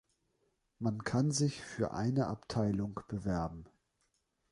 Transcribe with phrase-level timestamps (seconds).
[0.79, 3.65] Man kann sich für eine Abteilung bewerben.